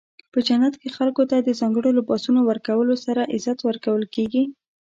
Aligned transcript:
په 0.31 0.39
جنت 0.47 0.73
کې 0.81 0.89
خلکو 0.97 1.23
ته 1.31 1.37
د 1.41 1.49
ځانګړو 1.59 1.89
لباسونو 1.97 2.39
ورکولو 2.49 2.93
سره 3.05 3.29
عزت 3.33 3.57
ورکول 3.67 4.03
کیږي. 4.15 4.43